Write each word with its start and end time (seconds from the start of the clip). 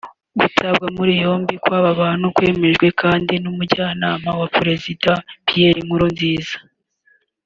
Gutabwa 0.39 0.85
muri 0.97 1.11
yombi 1.23 1.53
kw’aba 1.63 1.91
bantu 2.01 2.25
kwemejwe 2.35 2.87
kandi 3.01 3.33
n’Umujyanama 3.43 4.29
wa 4.39 4.47
Perezida 4.55 5.11
Pierre 5.47 5.79
Nkurunziza 5.85 6.57